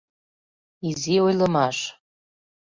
Изи 0.89 1.15
ойлымаш 1.27 1.77